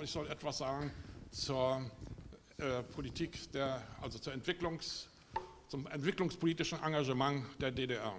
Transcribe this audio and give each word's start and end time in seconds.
und 0.00 0.04
ich 0.04 0.12
soll 0.12 0.28
etwas 0.28 0.56
sagen 0.56 0.90
zur 1.30 1.84
äh, 2.56 2.82
Politik 2.84 3.52
der, 3.52 3.86
also 4.00 4.18
zur 4.18 4.32
Entwicklungs, 4.32 5.10
zum 5.68 5.86
entwicklungspolitischen 5.88 6.82
Engagement 6.82 7.44
der 7.60 7.70
DDR. 7.70 8.16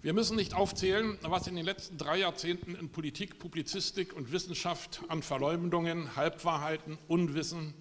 Wir 0.00 0.12
müssen 0.12 0.36
nicht 0.36 0.54
aufzählen, 0.54 1.18
was 1.22 1.48
in 1.48 1.56
den 1.56 1.64
letzten 1.64 1.98
drei 1.98 2.18
Jahrzehnten 2.18 2.76
in 2.76 2.90
Politik, 2.90 3.40
Publizistik 3.40 4.12
und 4.14 4.30
Wissenschaft 4.30 5.00
an 5.08 5.24
Verleumdungen, 5.24 6.14
Halbwahrheiten, 6.14 6.96
Unwissen, 7.08 7.74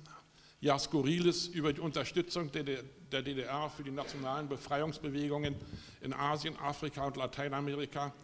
ja 0.59 0.79
Skurriles 0.79 1.45
über 1.45 1.73
die 1.73 1.81
Unterstützung 1.81 2.51
der 2.51 3.21
DDR 3.21 3.69
für 3.69 3.83
die 3.83 3.91
nationalen 3.91 4.49
Befreiungsbewegungen 4.49 5.53
in 6.01 6.11
Asien, 6.11 6.57
Afrika 6.57 7.05
und 7.05 7.17
Lateinamerika 7.17 8.15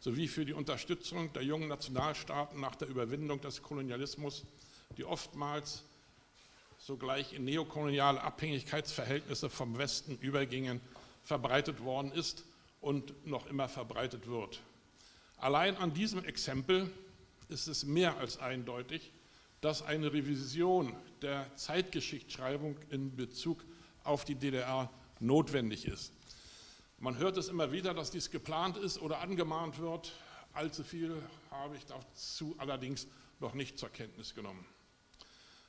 sowie 0.00 0.28
für 0.28 0.44
die 0.44 0.54
Unterstützung 0.54 1.32
der 1.34 1.42
jungen 1.42 1.68
Nationalstaaten 1.68 2.60
nach 2.60 2.74
der 2.74 2.88
Überwindung 2.88 3.40
des 3.40 3.62
Kolonialismus, 3.62 4.44
die 4.96 5.04
oftmals 5.04 5.84
sogleich 6.78 7.34
in 7.34 7.44
neokoloniale 7.44 8.22
Abhängigkeitsverhältnisse 8.22 9.50
vom 9.50 9.76
Westen 9.78 10.16
übergingen, 10.18 10.80
verbreitet 11.22 11.84
worden 11.84 12.12
ist 12.12 12.44
und 12.80 13.26
noch 13.26 13.46
immer 13.46 13.68
verbreitet 13.68 14.26
wird. 14.26 14.60
Allein 15.36 15.76
an 15.76 15.92
diesem 15.92 16.24
Exempel 16.24 16.90
ist 17.48 17.66
es 17.66 17.84
mehr 17.84 18.16
als 18.16 18.38
eindeutig, 18.38 19.12
dass 19.60 19.82
eine 19.82 20.12
Revision 20.12 20.94
der 21.20 21.54
Zeitgeschichtsschreibung 21.56 22.76
in 22.88 23.14
Bezug 23.14 23.62
auf 24.04 24.24
die 24.24 24.34
DDR 24.34 24.90
notwendig 25.18 25.86
ist. 25.86 26.12
Man 27.02 27.16
hört 27.16 27.38
es 27.38 27.48
immer 27.48 27.72
wieder, 27.72 27.94
dass 27.94 28.10
dies 28.10 28.30
geplant 28.30 28.76
ist 28.76 29.00
oder 29.00 29.20
angemahnt 29.20 29.78
wird. 29.78 30.12
Allzu 30.52 30.84
viel 30.84 31.16
habe 31.50 31.74
ich 31.78 31.86
dazu 31.86 32.54
allerdings 32.58 33.06
noch 33.38 33.54
nicht 33.54 33.78
zur 33.78 33.88
Kenntnis 33.88 34.34
genommen. 34.34 34.66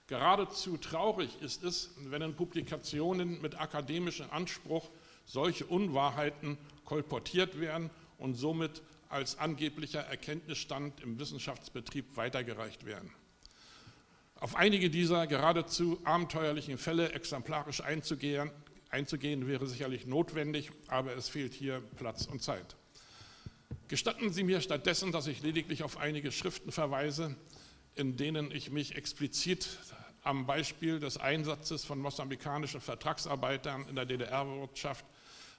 Geradezu 0.08 0.76
traurig 0.76 1.42
ist 1.42 1.64
es, 1.64 1.92
wenn 2.00 2.22
in 2.22 2.36
Publikationen 2.36 3.42
mit 3.42 3.58
akademischem 3.58 4.30
Anspruch 4.30 4.90
solche 5.24 5.66
Unwahrheiten 5.66 6.58
kolportiert 6.84 7.62
werden 7.62 7.92
und 8.18 8.36
somit 8.36 8.82
als 9.08 9.38
angeblicher 9.38 10.02
Erkenntnisstand 10.02 11.00
im 11.00 11.18
Wissenschaftsbetrieb 11.18 12.18
weitergereicht 12.18 12.86
werden. 12.86 13.10
Auf 14.36 14.58
einige 14.58 14.90
dieser 14.90 15.28
geradezu 15.28 16.02
abenteuerlichen 16.04 16.78
Fälle 16.78 17.14
exemplarisch 17.14 17.80
einzugehen, 17.80 18.52
einzugehen 18.92 19.48
wäre 19.48 19.66
sicherlich 19.68 20.06
notwendig, 20.06 20.72
aber 20.88 21.16
es 21.16 21.30
fehlt 21.30 21.54
hier 21.54 21.82
Platz 21.98 22.26
und 22.26 22.44
Zeit. 22.44 22.76
Gestatten 23.88 24.32
Sie 24.32 24.44
mir 24.44 24.62
stattdessen, 24.62 25.12
dass 25.12 25.28
ich 25.28 25.42
lediglich 25.42 25.84
auf 25.84 25.98
einige 25.98 26.32
Schriften 26.32 26.72
verweise, 26.72 27.36
in 27.96 28.18
denen 28.18 28.52
ich 28.52 28.72
mich 28.72 28.96
explizit 28.96 29.68
am 30.24 30.46
Beispiel 30.46 31.00
des 31.00 31.18
Einsatzes 31.18 31.84
von 31.84 32.00
mosambikanischen 32.00 32.80
Vertragsarbeitern 32.80 33.88
in 33.90 33.96
der 33.96 34.06
DDR-Wirtschaft 34.06 35.06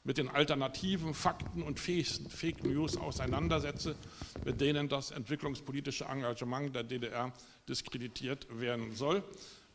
mit 0.05 0.19
den 0.19 0.29
alternativen 0.29 1.15
Fakten 1.15 1.63
und 1.63 1.79
Fake 1.79 2.65
News 2.65 2.97
auseinandersetze, 2.97 3.97
mit 4.45 4.61
denen 4.61 4.89
das 4.89 5.11
entwicklungspolitische 5.11 6.05
Engagement 6.05 6.75
der 6.75 6.83
DDR 6.83 7.33
diskreditiert 7.69 8.47
werden 8.51 8.95
soll. 8.95 9.23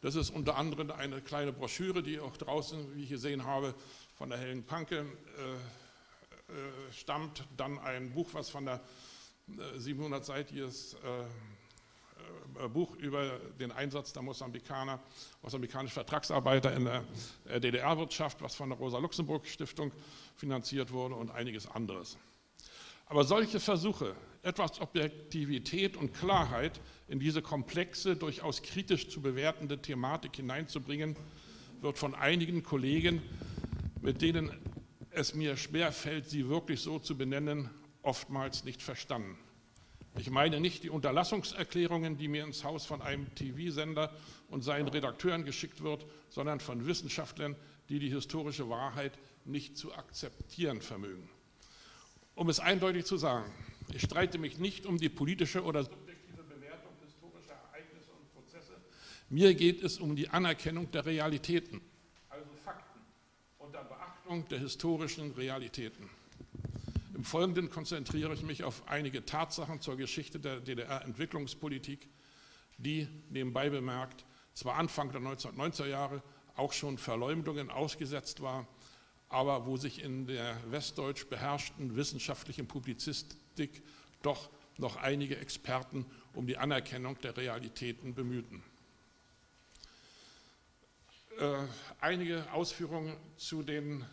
Das 0.02 0.16
ist 0.16 0.30
unter 0.30 0.58
anderem 0.58 0.92
eine 0.92 1.22
kleine 1.22 1.52
Broschüre, 1.52 2.04
die 2.04 2.20
auch 2.20 2.38
draußen, 2.38 2.96
wie 2.96 3.04
ich 3.04 3.10
gesehen 3.10 3.46
habe, 3.46 3.74
von 4.16 4.30
der 4.30 4.38
Helen 4.38 4.64
Panke 4.64 5.00
äh, 5.00 5.02
äh, 5.02 6.94
stammt. 6.94 7.44
Dann 7.58 7.80
ein 7.80 8.12
Buch, 8.12 8.30
was 8.34 8.50
von 8.50 8.66
der 8.66 8.82
äh, 9.50 9.78
700-seitiges 9.78 10.96
äh, 11.04 12.64
äh, 12.64 12.70
Buch 12.70 12.96
über 12.98 13.40
den 13.60 13.72
Einsatz 13.72 14.14
der 14.14 14.22
Mosambikaner, 14.22 15.00
mosambikanischen 15.42 15.94
Vertragsarbeiter 15.94 16.74
in 16.74 16.86
der 16.86 17.04
äh, 17.46 17.60
DDR-Wirtschaft, 17.60 18.42
was 18.42 18.56
von 18.56 18.70
der 18.70 18.78
Rosa-Luxemburg-Stiftung 18.78 19.92
finanziert 20.36 20.92
wurde 20.92 21.16
und 21.16 21.32
einiges 21.32 21.68
anderes. 21.68 22.18
Aber 23.08 23.24
solche 23.24 23.60
Versuche, 23.60 24.16
etwas 24.44 24.80
Objektivität 24.82 25.98
und 25.98 26.14
Klarheit 26.14 26.80
in 27.08 27.20
diese 27.20 27.42
komplexe, 27.42 28.16
durchaus 28.16 28.62
kritisch 28.62 29.10
zu 29.10 29.22
bewertende 29.22 29.82
Thematik 29.82 30.36
hineinzubringen, 30.36 31.16
wird 31.82 31.98
von 31.98 32.16
einigen 32.16 32.64
Kollegen, 32.64 33.22
mit 34.02 34.22
denen 34.22 34.52
es 35.12 35.34
mir 35.34 35.58
schwer 35.58 35.92
fällt, 35.92 36.30
sie 36.30 36.50
wirklich 36.50 36.82
so 36.82 37.00
zu 37.00 37.18
benennen, 37.18 37.70
oftmals 38.02 38.64
nicht 38.64 38.82
verstanden. 38.82 39.38
Ich 40.18 40.30
meine 40.32 40.60
nicht 40.60 40.84
die 40.84 40.90
Unterlassungserklärungen, 40.90 42.18
die 42.18 42.28
mir 42.28 42.44
ins 42.44 42.64
Haus 42.64 42.86
von 42.86 43.02
einem 43.02 43.34
TV-Sender 43.36 44.12
und 44.50 44.64
seinen 44.64 44.88
Redakteuren 44.88 45.46
geschickt 45.46 45.84
wird, 45.84 46.06
sondern 46.30 46.60
von 46.60 46.88
Wissenschaftlern, 46.88 47.56
die 47.90 48.00
die 48.00 48.10
historische 48.10 48.70
Wahrheit 48.70 49.18
nicht 49.46 49.78
zu 49.78 49.94
akzeptieren 49.94 50.82
vermögen. 50.82 51.30
Um 52.36 52.50
es 52.50 52.60
eindeutig 52.60 53.06
zu 53.06 53.18
sagen, 53.18 53.52
ich 53.94 54.02
streite 54.02 54.38
mich 54.38 54.58
nicht 54.58 54.86
um 54.86 54.98
die 54.98 55.10
politische 55.10 55.64
oder 55.64 55.88
Mir 59.30 59.56
geht 59.56 59.84
es 59.84 60.00
um 60.00 60.16
die 60.16 60.30
Anerkennung 60.30 60.90
der 60.92 61.06
Realitäten, 61.06 61.82
also 62.30 62.46
Fakten, 62.64 63.02
unter 63.60 63.84
Beachtung 63.84 64.48
der 64.48 64.60
historischen 64.60 65.32
Realitäten. 65.32 66.10
Im 67.14 67.26
Folgenden 67.26 67.70
konzentriere 67.70 68.34
ich 68.34 68.44
mich 68.44 68.64
auf 68.64 68.88
einige 68.88 69.26
Tatsachen 69.26 69.82
zur 69.82 69.98
Geschichte 69.98 70.40
der 70.40 70.62
DDR-Entwicklungspolitik, 70.62 72.08
die, 72.78 73.10
nebenbei 73.30 73.70
bemerkt, 73.70 74.24
zwar 74.54 74.76
Anfang 74.76 75.12
der 75.12 75.20
1990er 75.20 75.88
Jahre 75.88 76.24
auch 76.56 76.72
schon 76.72 76.98
Verleumdungen 76.98 77.70
ausgesetzt 77.70 78.42
war, 78.42 78.66
aber 79.28 79.66
wo 79.66 79.76
sich 79.76 80.02
in 80.02 80.28
der 80.28 80.56
westdeutsch 80.72 81.26
beherrschten 81.28 81.98
wissenschaftlichen 81.98 82.66
Publizistik 82.66 83.84
doch 84.22 84.50
noch 84.78 84.96
einige 84.96 85.36
Experten 85.36 86.06
um 86.34 86.48
die 86.48 86.58
Anerkennung 86.58 87.20
der 87.20 87.36
Realitäten 87.36 88.14
bemühten. 88.14 88.64
Äh, 91.40 91.68
einige 92.02 92.52
Ausführungen 92.52 93.16
zu 93.38 93.64
den 93.64 94.06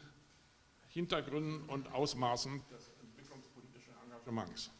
Hintergründen 0.89 1.69
und 1.69 1.93
Ausmaßen 1.93 2.62
des 2.71 2.91
entwicklungspolitischen 3.03 3.93
Engagements. 4.05 4.71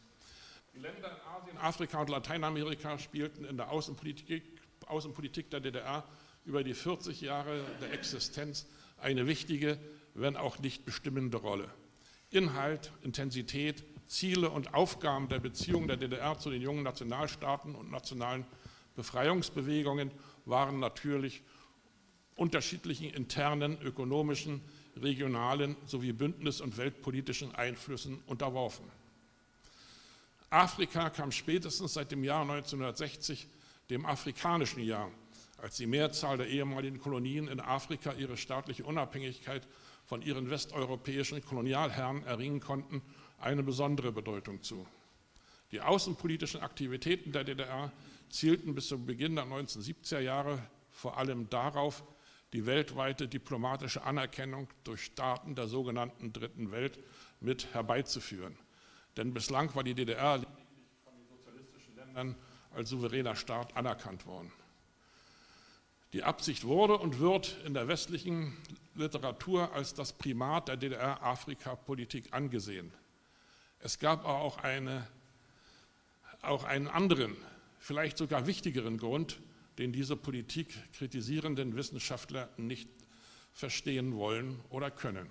Die 0.73 0.79
Länder 0.79 1.09
in 1.09 1.27
Asien, 1.27 1.57
Afrika 1.57 2.01
und 2.01 2.09
Lateinamerika 2.09 2.97
spielten 2.99 3.45
in 3.45 3.57
der 3.57 3.71
Außenpolitik, 3.71 4.43
Außenpolitik 4.87 5.49
der 5.49 5.59
DDR 5.59 6.03
über 6.45 6.63
die 6.63 6.73
40 6.73 7.21
Jahre 7.21 7.63
der 7.81 7.93
Existenz 7.93 8.67
eine 8.97 9.27
wichtige 9.27 9.79
wenn 10.15 10.37
auch 10.37 10.59
nicht 10.59 10.85
bestimmende 10.85 11.37
Rolle. 11.37 11.69
Inhalt, 12.31 12.91
Intensität, 13.03 13.83
Ziele 14.07 14.49
und 14.49 14.73
Aufgaben 14.73 15.29
der 15.29 15.39
Beziehung 15.39 15.87
der 15.87 15.97
DDR 15.97 16.39
zu 16.39 16.49
den 16.49 16.61
jungen 16.61 16.83
Nationalstaaten 16.83 17.75
und 17.75 17.91
nationalen 17.91 18.45
Befreiungsbewegungen 18.95 20.11
waren 20.45 20.79
natürlich 20.79 21.43
unterschiedlichen 22.35 23.09
internen, 23.11 23.79
ökonomischen, 23.81 24.61
regionalen 24.97 25.75
sowie 25.85 26.13
bündnis- 26.13 26.61
und 26.61 26.77
weltpolitischen 26.77 27.53
Einflüssen 27.55 28.21
unterworfen. 28.27 28.85
Afrika 30.49 31.09
kam 31.09 31.31
spätestens 31.31 31.93
seit 31.93 32.11
dem 32.11 32.23
Jahr 32.23 32.41
1960, 32.41 33.47
dem 33.89 34.05
afrikanischen 34.05 34.83
Jahr, 34.83 35.11
als 35.57 35.77
die 35.77 35.87
Mehrzahl 35.87 36.37
der 36.37 36.47
ehemaligen 36.47 36.99
Kolonien 36.99 37.47
in 37.47 37.59
Afrika 37.59 38.13
ihre 38.13 38.37
staatliche 38.37 38.83
Unabhängigkeit 38.83 39.67
von 40.05 40.21
ihren 40.21 40.49
westeuropäischen 40.49 41.43
Kolonialherren 41.43 42.23
erringen 42.23 42.59
konnten, 42.59 43.01
eine 43.39 43.63
besondere 43.63 44.11
Bedeutung 44.11 44.61
zu. 44.61 44.85
Die 45.71 45.81
außenpolitischen 45.81 46.61
Aktivitäten 46.61 47.31
der 47.31 47.43
DDR 47.43 47.91
zielten 48.29 48.75
bis 48.75 48.87
zum 48.87 49.05
Beginn 49.05 49.35
der 49.35 49.45
1970er 49.45 50.19
Jahre 50.19 50.61
vor 50.91 51.17
allem 51.17 51.49
darauf, 51.49 52.03
die 52.55 52.65
weltweite 52.65 53.27
diplomatische 53.27 54.03
Anerkennung 54.03 54.69
durch 54.85 55.03
Staaten 55.03 55.55
der 55.55 55.67
sogenannten 55.67 56.31
Dritten 56.31 56.71
Welt 56.71 56.97
mit 57.41 57.73
herbeizuführen. 57.73 58.57
Denn 59.17 59.33
bislang 59.33 59.75
war 59.75 59.83
die 59.83 59.93
DDR 59.93 60.39
von 61.03 61.13
den 61.17 61.27
sozialistischen 61.27 61.97
Ländern 61.97 62.35
als 62.73 62.89
souveräner 62.89 63.35
Staat 63.35 63.75
anerkannt 63.75 64.25
worden. 64.25 64.53
Die 66.13 66.23
Absicht 66.23 66.63
wurde 66.63 66.97
und 66.97 67.19
wird 67.19 67.57
in 67.65 67.73
der 67.73 67.89
westlichen 67.89 68.55
Literatur 68.93 69.73
als 69.73 69.93
das 69.93 70.13
Primat 70.13 70.69
der 70.69 70.77
DDR-Afrika-Politik 70.77 72.31
angesehen. 72.31 72.93
Es 73.79 73.99
gab 73.99 74.21
aber 74.21 74.39
auch, 74.39 74.59
eine, 74.59 75.05
auch 76.41 76.63
einen 76.63 76.87
anderen, 76.87 77.35
vielleicht 77.79 78.17
sogar 78.17 78.47
wichtigeren 78.47 78.97
Grund, 78.97 79.41
den 79.77 79.91
diese 79.91 80.15
Politik 80.15 80.73
kritisierenden 80.93 81.75
Wissenschaftler 81.75 82.49
nicht 82.57 82.89
verstehen 83.51 84.15
wollen 84.15 84.59
oder 84.69 84.91
können. 84.91 85.29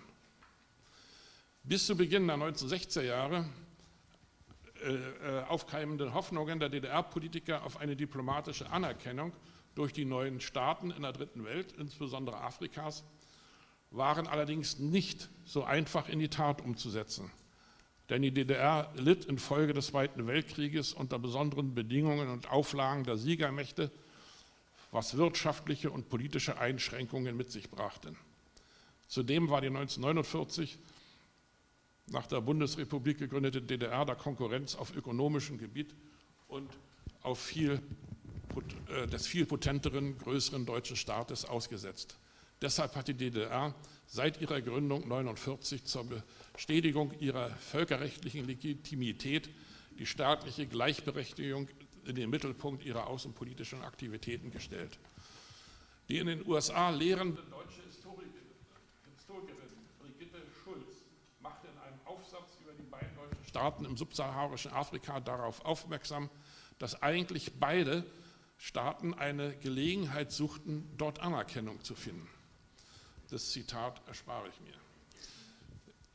Bis 1.62 1.86
zu 1.86 1.96
Beginn 1.96 2.26
der 2.26 2.36
1960er 2.36 3.02
Jahre 3.02 3.46
äh, 4.82 5.40
aufkeimenden 5.48 6.12
Hoffnungen 6.12 6.60
der 6.60 6.68
DDR-Politiker 6.68 7.64
auf 7.64 7.78
eine 7.78 7.96
diplomatische 7.96 8.70
Anerkennung 8.70 9.32
durch 9.74 9.92
die 9.92 10.04
neuen 10.04 10.40
Staaten 10.40 10.90
in 10.90 11.02
der 11.02 11.12
dritten 11.12 11.44
Welt, 11.44 11.72
insbesondere 11.78 12.36
Afrikas, 12.40 13.04
waren 13.90 14.26
allerdings 14.26 14.78
nicht 14.78 15.30
so 15.44 15.64
einfach 15.64 16.08
in 16.08 16.18
die 16.18 16.28
Tat 16.28 16.60
umzusetzen. 16.60 17.30
Denn 18.10 18.22
die 18.22 18.32
DDR 18.32 18.92
litt 18.96 19.24
infolge 19.24 19.72
des 19.72 19.86
Zweiten 19.86 20.26
Weltkrieges 20.26 20.92
unter 20.92 21.18
besonderen 21.18 21.74
Bedingungen 21.74 22.28
und 22.28 22.50
Auflagen 22.50 23.04
der 23.04 23.16
Siegermächte, 23.16 23.90
was 24.94 25.16
wirtschaftliche 25.16 25.90
und 25.90 26.08
politische 26.08 26.58
Einschränkungen 26.58 27.36
mit 27.36 27.50
sich 27.50 27.68
brachten. 27.68 28.16
Zudem 29.08 29.50
war 29.50 29.60
die 29.60 29.66
1949 29.66 30.78
nach 32.06 32.28
der 32.28 32.40
Bundesrepublik 32.40 33.18
gegründete 33.18 33.60
DDR 33.60 34.04
der 34.04 34.14
Konkurrenz 34.14 34.76
auf 34.76 34.94
ökonomischem 34.94 35.58
Gebiet 35.58 35.92
und 36.46 36.70
auf 37.22 37.40
viel, 37.40 37.80
äh, 38.88 39.08
des 39.08 39.26
viel 39.26 39.46
potenteren, 39.46 40.16
größeren 40.16 40.64
deutschen 40.64 40.96
Staates 40.96 41.44
ausgesetzt. 41.44 42.16
Deshalb 42.62 42.94
hat 42.94 43.08
die 43.08 43.14
DDR 43.14 43.74
seit 44.06 44.40
ihrer 44.40 44.60
Gründung 44.60 45.02
1949 45.02 45.86
zur 45.86 46.06
Bestätigung 46.52 47.12
ihrer 47.18 47.50
völkerrechtlichen 47.50 48.46
Legitimität 48.46 49.50
die 49.98 50.06
staatliche 50.06 50.68
Gleichberechtigung 50.68 51.68
in 52.06 52.14
den 52.14 52.30
Mittelpunkt 52.30 52.84
ihrer 52.84 53.06
außenpolitischen 53.06 53.82
Aktivitäten 53.82 54.50
gestellt. 54.50 54.98
Die 56.08 56.18
in 56.18 56.26
den 56.26 56.46
USA 56.46 56.90
lehrende 56.90 57.42
deutsche 57.50 57.82
Historikerin 57.82 59.68
Brigitte 60.00 60.38
Schulz 60.62 61.04
machte 61.40 61.66
in 61.68 61.78
einem 61.78 61.98
Aufsatz 62.04 62.58
über 62.60 62.72
die 62.72 62.82
beiden 62.82 63.14
deutschen 63.16 63.44
Staaten 63.44 63.84
im 63.84 63.96
subsaharischen 63.96 64.72
Afrika 64.72 65.20
darauf 65.20 65.64
aufmerksam, 65.64 66.28
dass 66.78 67.02
eigentlich 67.02 67.58
beide 67.58 68.04
Staaten 68.58 69.14
eine 69.14 69.56
Gelegenheit 69.56 70.32
suchten, 70.32 70.90
dort 70.96 71.20
Anerkennung 71.20 71.82
zu 71.82 71.94
finden. 71.94 72.28
Das 73.30 73.50
Zitat 73.50 74.06
erspare 74.06 74.48
ich 74.48 74.60
mir. 74.60 74.83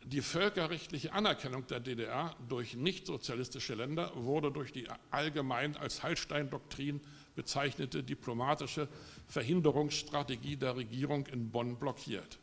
Die 0.05 0.21
völkerrechtliche 0.21 1.13
Anerkennung 1.13 1.67
der 1.67 1.79
DDR 1.79 2.35
durch 2.47 2.75
nichtsozialistische 2.75 3.75
Länder 3.75 4.11
wurde 4.15 4.51
durch 4.51 4.71
die 4.71 4.87
allgemein 5.11 5.75
als 5.77 6.01
Hallstein-Doktrin 6.01 7.01
bezeichnete 7.35 8.03
diplomatische 8.03 8.87
Verhinderungsstrategie 9.27 10.55
der 10.55 10.75
Regierung 10.75 11.27
in 11.27 11.51
Bonn 11.51 11.77
blockiert. 11.77 12.39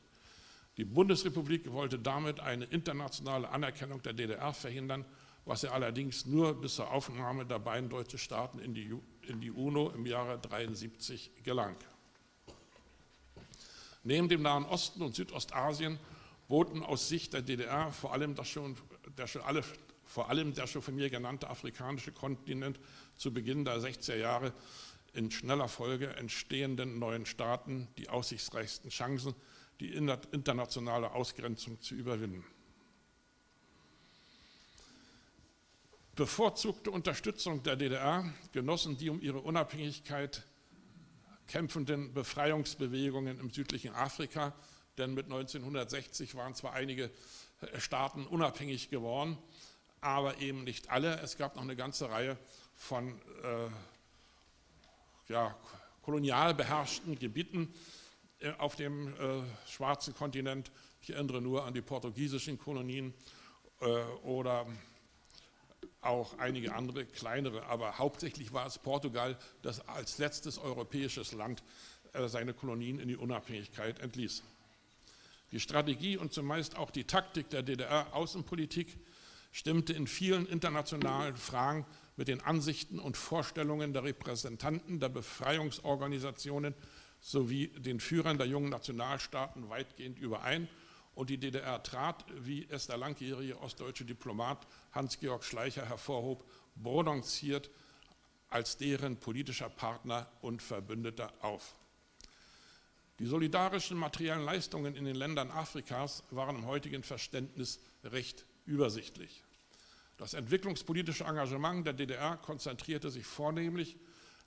Die 0.77 0.85
Bundesrepublik 0.85 1.73
wollte 1.73 1.99
damit 1.99 2.41
eine 2.41 2.67
internationale 2.67 3.49
Anerkennung 3.49 4.03
der 4.03 4.13
DDR 4.13 4.53
verhindern, 4.53 5.05
was 5.47 5.63
ihr 5.63 5.73
allerdings 5.73 6.27
nur 6.27 6.61
bis 6.61 6.75
zur 6.75 6.91
Aufnahme 6.91 7.47
der 7.47 7.59
beiden 7.59 7.89
deutschen 7.89 8.19
Staaten 8.19 8.59
in 8.59 8.75
die, 8.75 8.93
in 9.23 9.41
die 9.41 9.51
UNO 9.51 9.91
im 9.91 10.05
Jahre 10.05 10.35
1973 10.35 11.31
gelang. 11.45 11.77
Neben 14.05 14.29
dem 14.29 14.43
Nahen 14.43 14.67
Osten 14.67 15.03
und 15.03 15.15
Südostasien 15.15 15.99
boten 16.49 16.83
aus 16.83 17.09
Sicht 17.09 17.33
der 17.33 17.43
DDR 17.43 17.93
vor 17.93 18.13
allem, 18.13 18.35
das 18.35 18.49
schon, 18.49 18.77
der 19.17 19.27
schon 19.27 19.43
alle, 19.43 19.65
vor 20.05 20.29
allem 20.31 20.55
der 20.55 20.67
schon 20.67 20.83
von 20.83 20.95
mir 20.95 21.11
genannte 21.11 21.49
afrikanische 21.49 22.13
Kontinent 22.13 22.79
zu 23.17 23.33
Beginn 23.33 23.65
der 23.65 23.79
60er 23.79 24.17
Jahre 24.17 24.53
in 25.13 25.31
schneller 25.31 25.69
Folge 25.69 26.15
entstehenden 26.17 26.99
neuen 26.99 27.27
Staaten 27.27 27.89
die 27.99 28.09
aussichtsreichsten 28.09 28.91
Chancen, 28.91 29.35
die 29.81 29.93
internationale 29.95 31.13
Ausgrenzung 31.13 31.81
zu 31.81 31.95
überwinden. 31.95 32.45
Bevorzugte 36.15 36.91
Unterstützung 36.91 37.63
der 37.63 37.77
DDR 37.77 38.25
genossen 38.53 38.97
die 38.97 39.11
um 39.11 39.21
ihre 39.21 39.41
Unabhängigkeit 39.41 40.47
kämpfenden 41.47 42.15
Befreiungsbewegungen 42.15 43.39
im 43.39 43.51
südlichen 43.51 43.95
Afrika, 43.95 44.55
denn 44.99 45.15
mit 45.15 45.27
1960 45.27 46.35
waren 46.35 46.55
zwar 46.55 46.73
einige 46.73 47.11
äh, 47.61 47.81
Staaten 47.81 48.27
unabhängig 48.27 48.91
geworden, 48.91 49.39
aber 50.01 50.39
eben 50.39 50.65
nicht 50.65 50.91
alle. 50.91 51.21
Es 51.21 51.37
gab 51.37 51.57
noch 51.57 51.63
eine 51.63 51.77
ganze 51.77 52.11
Reihe 52.11 52.37
von 52.75 53.21
äh, 53.43 53.69
ja, 55.33 55.57
kolonial 56.03 56.55
beherrschten 56.55 57.19
Gebieten 57.19 57.73
äh, 58.41 58.53
auf 58.59 58.77
dem 58.77 59.09
äh, 59.15 59.43
schwarzen 59.69 60.15
Kontinent. 60.15 60.71
Ich 61.03 61.11
erinnere 61.11 61.41
nur 61.41 61.65
an 61.65 61.75
die 61.75 61.83
portugiesischen 61.83 62.59
Kolonien 62.59 63.15
äh, 63.81 63.87
oder 64.23 64.67
auch 66.01 66.39
einige 66.39 66.75
andere 66.75 67.05
kleinere, 67.05 67.67
aber 67.67 67.99
hauptsächlich 67.99 68.53
war 68.53 68.67
es 68.67 68.79
Portugal, 68.79 69.37
das 69.63 69.87
als 69.89 70.19
letztes 70.19 70.59
europäisches 70.59 71.33
Land 71.33 71.63
äh, 72.13 72.29
seine 72.29 72.55
Kolonien 72.55 73.01
in 73.01 73.09
die 73.09 73.17
Unabhängigkeit 73.17 73.99
entließ. 73.99 74.43
Die 75.53 75.61
Strategie 75.61 76.17
und 76.17 76.33
zumeist 76.33 76.77
auch 76.77 76.91
die 76.91 77.05
Taktik 77.05 77.51
der 77.51 77.63
DDR-Außenpolitik 77.63 78.99
stimmte 79.53 79.93
in 79.93 80.07
vielen 80.07 80.47
internationalen 80.47 81.37
Fragen 81.37 81.87
mit 82.17 82.29
den 82.29 82.43
Ansichten 82.43 82.99
und 82.99 83.17
Vorstellungen 83.17 83.93
der 83.93 84.05
Repräsentanten 84.05 85.01
der 85.01 85.09
Befreiungsorganisationen 85.09 86.75
sowie 87.21 87.69
den 87.69 88.01
Führern 88.01 88.39
der 88.39 88.47
jungen 88.47 88.71
Nationalstaaten 88.71 89.69
weitgehend 89.69 90.19
überein 90.19 90.69
und 91.15 91.31
die 91.31 91.39
DDR 91.39 91.83
trat, 91.83 92.25
wie 92.41 92.67
es 92.69 92.87
der 92.87 92.99
langjährige 92.99 93.59
ostdeutsche 93.61 94.05
Diplomat 94.05 94.67
Hans-Georg 94.93 95.45
Schleicher 95.45 95.87
hervorhob, 95.87 96.45
balanciert 96.75 97.71
als 98.51 98.77
deren 98.77 99.17
politischer 99.17 99.71
Partner 99.71 100.31
und 100.43 100.63
Verbündeter 100.63 101.33
auf. 101.41 101.75
Die 103.19 103.27
solidarischen 103.27 103.97
materiellen 103.97 104.45
Leistungen 104.45 104.95
in 104.95 105.07
den 105.07 105.17
Ländern 105.17 105.51
Afrikas 105.51 106.23
waren 106.31 106.57
im 106.57 106.67
heutigen 106.67 107.03
Verständnis 107.03 107.81
recht 108.05 108.45
übersichtlich. 108.67 109.43
Das 110.19 110.35
entwicklungspolitische 110.35 111.25
Engagement 111.25 111.87
der 111.87 111.95
DDR 111.95 112.37
konzentrierte 112.37 113.11
sich 113.11 113.27
vornehmlich, 113.27 113.97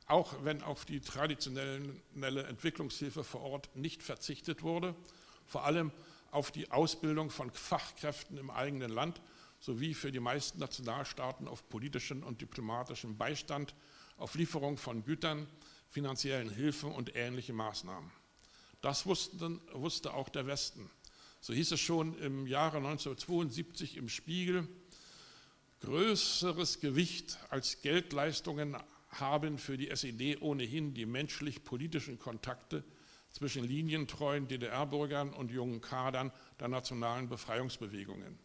auch 0.05 0.43
wenn 0.43 0.61
auf 0.63 0.85
die 0.85 0.99
traditionelle 0.99 2.43
Entwicklungshilfe 2.43 3.23
vor 3.23 3.41
Ort 3.41 3.75
nicht 3.75 4.03
verzichtet 4.03 4.61
wurde, 4.61 4.95
vor 5.45 5.65
allem 5.65 5.91
auf 6.31 6.51
die 6.51 6.69
Ausbildung 6.71 7.31
von 7.31 7.51
Fachkräften 7.51 8.37
im 8.37 8.51
eigenen 8.51 8.91
Land 8.91 9.21
sowie 9.59 9.93
für 9.93 10.11
die 10.11 10.19
meisten 10.19 10.59
Nationalstaaten 10.59 11.47
auf 11.47 11.67
politischen 11.69 12.23
und 12.23 12.41
diplomatischen 12.41 13.17
Beistand, 13.17 13.75
auf 14.17 14.35
Lieferung 14.35 14.77
von 14.77 15.03
Gütern, 15.03 15.47
finanziellen 15.89 16.49
Hilfen 16.49 16.91
und 16.91 17.15
ähnliche 17.15 17.53
Maßnahmen. 17.53 18.11
Das 18.81 19.05
wussten, 19.05 19.59
wusste 19.73 20.13
auch 20.13 20.29
der 20.29 20.47
Westen. 20.47 20.89
So 21.41 21.53
hieß 21.53 21.71
es 21.71 21.79
schon 21.79 22.17
im 22.19 22.47
Jahre 22.47 22.77
1972 22.77 23.97
im 23.97 24.09
Spiegel, 24.09 24.67
größeres 25.81 26.79
Gewicht 26.79 27.37
als 27.49 27.81
Geldleistungen 27.81 28.77
haben 29.09 29.57
für 29.57 29.77
die 29.77 29.89
SED 29.89 30.41
ohnehin 30.41 30.93
die 30.93 31.05
menschlich-politischen 31.05 32.19
Kontakte 32.19 32.83
zwischen 33.31 33.63
linientreuen 33.63 34.47
DDR-Bürgern 34.47 35.33
und 35.33 35.51
jungen 35.51 35.81
Kadern 35.81 36.31
der 36.59 36.67
nationalen 36.67 37.29
Befreiungsbewegungen. 37.29 38.37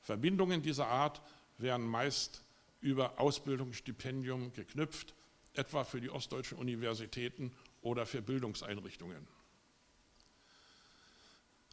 Verbindungen 0.00 0.62
dieser 0.62 0.88
Art 0.88 1.22
werden 1.58 1.86
meist 1.86 2.42
über 2.80 3.20
Ausbildungsstipendium 3.20 4.52
geknüpft, 4.52 5.14
etwa 5.54 5.84
für 5.84 6.00
die 6.00 6.10
ostdeutschen 6.10 6.58
Universitäten 6.58 7.52
oder 7.80 8.06
für 8.06 8.22
Bildungseinrichtungen. 8.22 9.26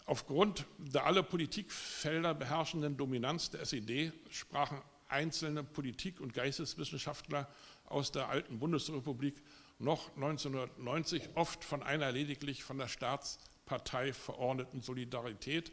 Aufgrund 0.05 0.65
der 0.77 1.05
alle 1.05 1.23
Politikfelder 1.23 2.33
beherrschenden 2.33 2.97
Dominanz 2.97 3.49
der 3.51 3.61
SED 3.61 4.11
sprachen 4.29 4.81
einzelne 5.07 5.63
Politik- 5.63 6.19
und 6.19 6.33
Geisteswissenschaftler 6.33 7.49
aus 7.85 8.11
der 8.11 8.27
alten 8.27 8.59
Bundesrepublik 8.59 9.41
noch 9.79 10.13
1990 10.15 11.29
oft 11.35 11.63
von 11.63 11.83
einer 11.83 12.11
lediglich 12.11 12.63
von 12.63 12.77
der 12.77 12.87
Staatspartei 12.87 14.11
verordneten 14.11 14.81
Solidarität, 14.81 15.71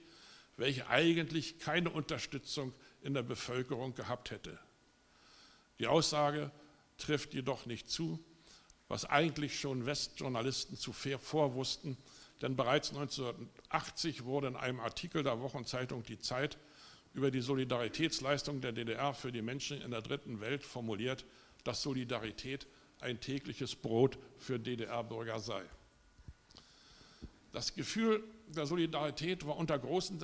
welche 0.57 0.89
eigentlich 0.89 1.59
keine 1.59 1.91
Unterstützung 1.91 2.73
in 3.03 3.15
der 3.15 3.23
Bevölkerung 3.23 3.95
gehabt 3.95 4.31
hätte. 4.31 4.59
Die 5.79 5.87
Aussage 5.87 6.51
trifft 6.99 7.35
jedoch 7.35 7.67
nicht 7.67 7.89
zu, 7.89 8.23
was 8.89 9.07
eigentlich 9.07 9.59
schon 9.59 9.87
Westjournalisten 9.87 10.77
zuvor 10.77 11.55
wussten, 11.55 11.97
denn 12.42 12.56
bereits 12.56 12.90
1980 12.90 14.25
wurde 14.25 14.49
in 14.49 14.56
einem 14.56 14.80
Artikel 14.80 15.23
der 15.23 15.40
Wochenzeitung 15.40 16.02
Die 16.02 16.18
Zeit 16.18 16.59
über 17.12 17.30
die 17.30 17.40
Solidaritätsleistung 17.40 18.61
der 18.61 18.73
DDR 18.73 19.14
für 19.14 19.32
die 19.32 19.42
Menschen 19.42 19.82
in 19.82 19.90
der 19.90 20.02
dritten 20.02 20.40
Welt 20.40 20.64
formuliert, 20.64 21.25
dass 21.64 21.82
Solidarität 21.82 22.66
ein 23.00 23.20
tägliches 23.20 23.75
Brot 23.75 24.18
für 24.38 24.59
DDR-Bürger 24.59 25.40
sei. 25.40 25.62
Das 27.52 27.75
Gefühl 27.75 28.23
der 28.47 28.66
Solidarität 28.66 29.44
war 29.47 29.56
unter 29.56 29.78
großen 29.78 30.20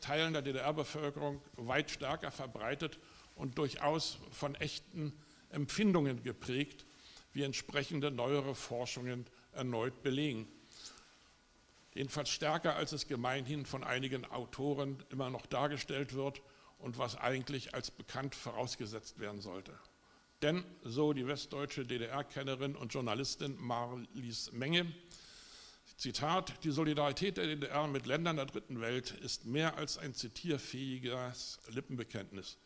Teilen 0.00 0.32
der 0.32 0.42
DDR-Bevölkerung 0.42 1.40
weit 1.56 1.90
stärker 1.90 2.30
verbreitet 2.30 2.98
und 3.34 3.58
durchaus 3.58 4.18
von 4.30 4.54
echten 4.54 5.12
Empfindungen 5.50 6.22
geprägt, 6.22 6.86
wie 7.32 7.42
entsprechende 7.42 8.10
neuere 8.10 8.54
Forschungen 8.54 9.26
erneut 9.52 10.02
belegen. 10.02 10.46
Jedenfalls 11.94 12.30
stärker, 12.30 12.76
als 12.76 12.92
es 12.92 13.08
gemeinhin 13.08 13.66
von 13.66 13.82
einigen 13.82 14.24
Autoren 14.24 15.02
immer 15.10 15.30
noch 15.30 15.46
dargestellt 15.46 16.14
wird 16.14 16.40
und 16.78 16.98
was 16.98 17.16
eigentlich 17.16 17.74
als 17.74 17.90
bekannt 17.90 18.34
vorausgesetzt 18.34 19.18
werden 19.18 19.40
sollte. 19.40 19.78
Denn, 20.42 20.64
so 20.82 21.12
die 21.12 21.26
westdeutsche 21.26 21.84
DDR-Kennerin 21.84 22.74
und 22.74 22.94
Journalistin 22.94 23.56
Marlies 23.58 24.52
Menge, 24.52 24.90
Zitat, 25.96 26.64
die 26.64 26.70
Solidarität 26.70 27.36
der 27.36 27.46
DDR 27.46 27.86
mit 27.86 28.06
Ländern 28.06 28.36
der 28.36 28.46
dritten 28.46 28.80
Welt 28.80 29.10
ist 29.10 29.44
mehr 29.44 29.76
als 29.76 29.98
ein 29.98 30.14
zitierfähiges 30.14 31.58
Lippenbekenntnis. 31.68 32.56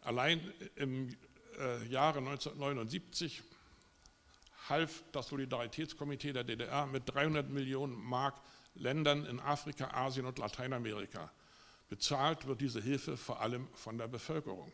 Allein 0.00 0.52
im 0.74 1.14
äh, 1.60 1.86
Jahre 1.86 2.18
1979 2.18 3.42
half 4.68 5.04
das 5.12 5.28
Solidaritätskomitee 5.28 6.32
der 6.32 6.42
DDR 6.42 6.86
mit 6.86 7.04
300 7.06 7.50
Millionen 7.50 7.94
Mark 7.94 8.40
Ländern 8.74 9.26
in 9.26 9.40
Afrika, 9.40 9.88
Asien 9.92 10.26
und 10.26 10.38
Lateinamerika. 10.38 11.30
Bezahlt 11.88 12.46
wird 12.46 12.60
diese 12.60 12.80
Hilfe 12.80 13.16
vor 13.16 13.40
allem 13.40 13.68
von 13.74 13.98
der 13.98 14.08
Bevölkerung. 14.08 14.72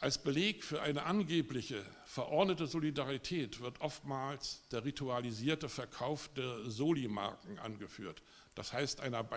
Als 0.00 0.22
Beleg 0.22 0.62
für 0.62 0.80
eine 0.80 1.04
angebliche 1.04 1.84
verordnete 2.04 2.68
Solidarität 2.68 3.60
wird 3.60 3.80
oftmals 3.80 4.62
der 4.68 4.84
ritualisierte 4.84 5.68
Verkauf 5.68 6.28
der 6.34 6.70
Soli-Marken 6.70 7.58
angeführt. 7.58 8.22
Das 8.54 8.72
heißt, 8.72 9.00
einer, 9.00 9.28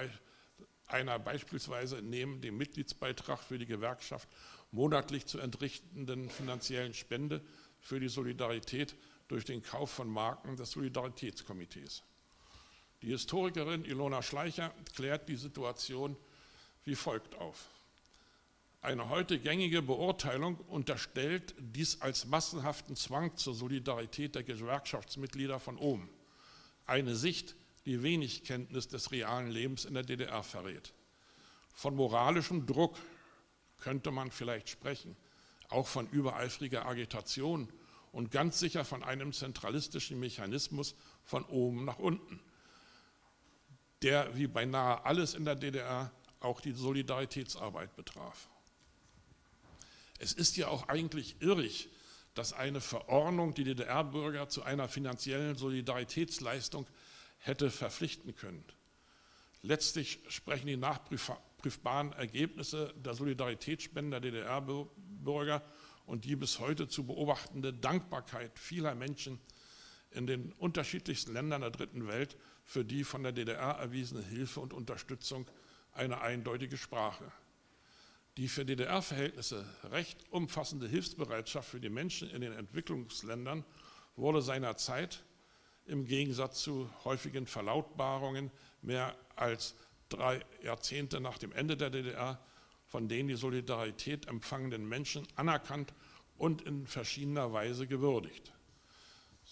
einer 0.86 1.18
beispielsweise 1.18 2.04
neben 2.04 2.42
dem 2.42 2.58
Mitgliedsbeitrag 2.58 3.40
für 3.40 3.58
die 3.58 3.66
Gewerkschaft 3.66 4.30
monatlich 4.72 5.26
zu 5.26 5.40
entrichtenden 5.40 6.30
finanziellen 6.30 6.94
Spende 6.94 7.42
für 7.80 8.00
die 8.00 8.10
Solidarität 8.10 8.96
durch 9.30 9.46
den 9.46 9.64
Kauf 9.64 9.90
von 9.90 10.10
Marken 10.10 10.58
des 10.58 10.72
Solidaritätskomitees. 10.72 12.04
Die 13.02 13.10
Historikerin 13.10 13.84
Ilona 13.84 14.22
Schleicher 14.22 14.74
klärt 14.96 15.28
die 15.28 15.36
Situation 15.36 16.16
wie 16.84 16.96
folgt 16.96 17.36
auf. 17.36 17.70
Eine 18.82 19.10
heute 19.10 19.40
gängige 19.40 19.82
Beurteilung 19.82 20.56
unterstellt 20.68 21.54
dies 21.60 22.02
als 22.02 22.26
massenhaften 22.26 22.96
Zwang 22.96 23.36
zur 23.38 23.54
Solidarität 23.54 24.36
der 24.36 24.44
Gewerkschaftsmitglieder 24.44 25.60
von 25.60 25.78
oben. 25.78 26.10
Eine 26.86 27.16
Sicht, 27.16 27.56
die 27.86 28.02
wenig 28.04 28.44
Kenntnis 28.44 28.88
des 28.88 29.12
realen 29.12 29.50
Lebens 29.50 29.86
in 29.86 29.94
der 29.94 30.04
DDR 30.04 30.44
verrät. 30.44 30.94
Von 31.74 31.96
moralischem 31.96 32.66
Druck 32.66 32.98
könnte 33.80 34.12
man 34.12 34.32
vielleicht 34.32 34.70
sprechen, 34.70 35.16
auch 35.70 35.88
von 35.88 36.08
übereifriger 36.10 36.86
Agitation 36.86 37.72
und 38.12 38.32
ganz 38.32 38.60
sicher 38.60 38.86
von 38.86 39.04
einem 39.04 39.34
zentralistischen 39.34 40.20
Mechanismus 40.20 40.96
von 41.24 41.44
oben 41.46 41.86
nach 41.86 42.00
unten, 42.00 42.40
der 44.02 44.36
wie 44.36 44.48
beinahe 44.48 45.06
alles 45.06 45.34
in 45.34 45.46
der 45.46 45.56
DDR 45.56 46.12
auch 46.40 46.62
die 46.62 46.74
Solidaritätsarbeit 46.74 47.96
betraf. 47.96 48.50
Es 50.20 50.34
ist 50.34 50.58
ja 50.58 50.68
auch 50.68 50.88
eigentlich 50.88 51.42
irrig, 51.42 51.90
dass 52.34 52.54
eine 52.54 52.82
Verordnung 52.82 53.54
die 53.54 53.64
DDR-Bürger 53.64 54.50
zu 54.50 54.64
einer 54.64 54.88
finanziellen 54.88 55.56
Solidaritätsleistung 55.56 56.88
hätte 57.38 57.70
verpflichten 57.70 58.36
können. 58.36 58.64
Letztlich 59.64 60.20
sprechen 60.30 60.68
die 60.68 60.78
nachprüfbaren 60.78 62.14
Ergebnisse 62.14 62.94
der 62.98 63.14
Solidaritätsspenden 63.14 64.12
der 64.12 64.20
DDR-Bürger 64.22 65.62
und 66.06 66.26
die 66.26 66.36
bis 66.36 66.60
heute 66.60 66.88
zu 66.88 67.06
beobachtende 67.06 67.74
Dankbarkeit 67.74 68.58
vieler 68.58 68.96
Menschen 68.96 69.40
in 70.12 70.28
den 70.28 70.52
unterschiedlichsten 70.54 71.34
Ländern 71.34 71.62
der 71.62 71.72
dritten 71.72 72.08
Welt 72.08 72.38
für 72.64 72.86
die 72.86 73.04
von 73.04 73.24
der 73.24 73.32
DDR 73.32 73.78
erwiesene 73.78 74.22
Hilfe 74.22 74.60
und 74.60 74.74
Unterstützung 74.74 75.50
eine 75.94 76.22
eindeutige 76.22 76.78
Sprache. 76.78 77.32
Die 78.38 78.48
für 78.48 78.66
DDR-Verhältnisse 78.66 79.66
recht 79.92 80.32
umfassende 80.32 80.88
Hilfsbereitschaft 80.88 81.70
für 81.70 81.82
die 81.82 81.90
Menschen 81.90 82.30
in 82.30 82.42
den 82.42 82.54
Entwicklungsländern 82.54 83.66
wurde 84.16 84.42
seinerzeit 84.42 85.24
im 85.86 86.06
Gegensatz 86.06 86.62
zu 86.62 86.90
häufigen 87.04 87.48
Verlautbarungen 87.48 88.52
mehr 88.82 89.16
als 89.36 89.76
drei 90.10 90.46
Jahrzehnte 90.64 91.20
nach 91.20 91.38
dem 91.38 91.52
Ende 91.52 91.76
der 91.76 91.90
DDR 91.90 92.40
von 92.86 93.08
den 93.08 93.28
die 93.28 93.36
Solidarität 93.36 94.28
empfangenden 94.28 94.88
Menschen 94.88 95.28
anerkannt 95.36 95.94
und 96.38 96.62
in 96.62 96.88
verschiedener 96.88 97.54
Weise 97.54 97.88
gewürdigt. 97.88 98.54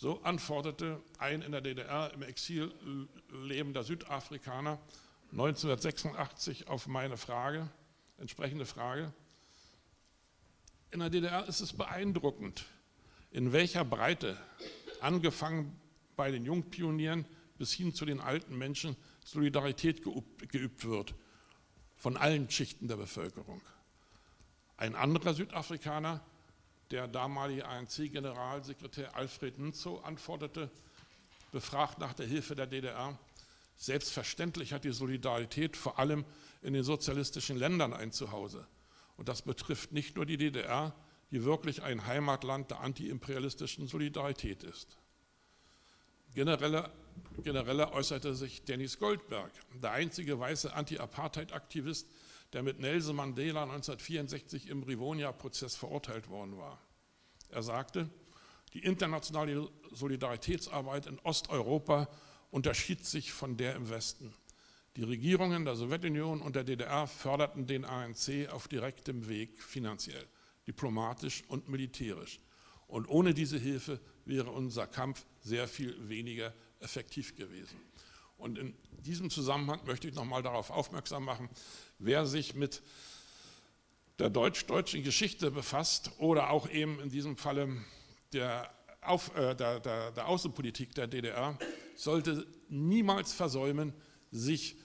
So 0.01 0.21
antwortete 0.21 1.01
ein 1.17 1.41
in 1.41 1.51
der 1.51 1.59
DDR 1.59 2.13
im 2.13 2.23
Exil 2.23 2.71
lebender 3.33 3.83
Südafrikaner 3.83 4.79
1986 5.33 6.69
auf 6.69 6.87
meine 6.87 7.17
Frage, 7.17 7.69
entsprechende 8.17 8.65
Frage. 8.65 9.11
In 10.91 11.01
der 11.01 11.09
DDR 11.09 11.45
ist 11.49 11.59
es 11.59 11.73
beeindruckend, 11.73 12.63
in 13.31 13.51
welcher 13.51 13.83
Breite, 13.83 14.37
angefangen 15.01 15.77
bei 16.15 16.31
den 16.31 16.45
Jungpionieren 16.45 17.25
bis 17.57 17.73
hin 17.73 17.93
zu 17.93 18.05
den 18.05 18.21
alten 18.21 18.57
Menschen, 18.57 18.95
Solidarität 19.25 20.01
geübt 20.01 20.85
wird 20.85 21.13
von 21.97 22.15
allen 22.15 22.49
Schichten 22.49 22.87
der 22.87 22.95
Bevölkerung. 22.95 23.61
Ein 24.77 24.95
anderer 24.95 25.33
Südafrikaner, 25.33 26.25
der 26.91 27.07
damalige 27.07 27.67
ANC-Generalsekretär 27.67 29.15
Alfred 29.15 29.59
Nzo, 29.59 29.99
antwortete, 29.99 30.69
befragt 31.51 31.99
nach 31.99 32.13
der 32.13 32.25
Hilfe 32.25 32.55
der 32.55 32.67
DDR, 32.67 33.17
selbstverständlich 33.77 34.73
hat 34.73 34.83
die 34.83 34.91
Solidarität 34.91 35.77
vor 35.77 35.99
allem 35.99 36.25
in 36.61 36.73
den 36.73 36.83
sozialistischen 36.83 37.57
Ländern 37.57 37.93
ein 37.93 38.11
Zuhause. 38.11 38.67
Und 39.17 39.29
das 39.29 39.41
betrifft 39.41 39.91
nicht 39.91 40.15
nur 40.15 40.25
die 40.25 40.37
DDR, 40.37 40.93
die 41.31 41.43
wirklich 41.43 41.83
ein 41.83 42.05
Heimatland 42.05 42.71
der 42.71 42.81
antiimperialistischen 42.81 43.87
Solidarität 43.87 44.63
ist. 44.63 44.97
Genereller, 46.33 46.91
genereller 47.43 47.93
äußerte 47.93 48.35
sich 48.35 48.63
Dennis 48.63 48.99
Goldberg, 48.99 49.51
der 49.81 49.91
einzige 49.91 50.39
weiße 50.39 50.73
Anti-Apartheid-Aktivist, 50.73 52.07
der 52.53 52.63
mit 52.63 52.79
Nelson 52.79 53.15
Mandela 53.15 53.63
1964 53.63 54.69
im 54.69 54.83
Rivonia-Prozess 54.83 55.75
verurteilt 55.75 56.29
worden 56.29 56.57
war. 56.57 56.81
Er 57.49 57.63
sagte, 57.63 58.09
die 58.73 58.83
internationale 58.83 59.69
Solidaritätsarbeit 59.91 61.07
in 61.07 61.19
Osteuropa 61.19 62.07
unterschied 62.51 63.05
sich 63.05 63.31
von 63.31 63.57
der 63.57 63.75
im 63.75 63.89
Westen. 63.89 64.33
Die 64.95 65.03
Regierungen 65.03 65.65
der 65.65 65.75
Sowjetunion 65.75 66.41
und 66.41 66.55
der 66.55 66.63
DDR 66.63 67.07
förderten 67.07 67.67
den 67.67 67.85
ANC 67.85 68.49
auf 68.51 68.67
direktem 68.67 69.27
Weg 69.27 69.61
finanziell, 69.61 70.25
diplomatisch 70.67 71.43
und 71.47 71.69
militärisch. 71.69 72.39
Und 72.87 73.07
ohne 73.07 73.33
diese 73.33 73.57
Hilfe 73.57 73.99
wäre 74.25 74.49
unser 74.49 74.87
Kampf 74.87 75.25
sehr 75.41 75.67
viel 75.67 75.95
weniger 76.09 76.53
effektiv 76.79 77.35
gewesen. 77.35 77.77
Und 78.39 78.57
in 78.57 78.73
diesem 79.05 79.29
Zusammenhang 79.29 79.81
möchte 79.85 80.07
ich 80.07 80.15
nochmal 80.15 80.41
darauf 80.41 80.71
aufmerksam 80.71 81.25
machen, 81.25 81.49
wer 81.99 82.25
sich 82.25 82.55
mit 82.55 82.81
der 84.17 84.29
deutsch-deutschen 84.29 85.03
Geschichte 85.03 85.51
befasst 85.51 86.11
oder 86.17 86.49
auch 86.49 86.69
eben 86.69 86.99
in 86.99 87.09
diesem 87.09 87.37
Falle 87.37 87.69
der, 88.33 88.73
Auf, 89.01 89.35
äh, 89.35 89.55
der, 89.55 89.79
der, 89.79 90.11
der 90.11 90.27
Außenpolitik 90.27 90.95
der 90.95 91.07
DDR, 91.07 91.57
sollte 91.95 92.47
niemals 92.69 93.33
versäumen, 93.33 93.93
sich 94.31 94.77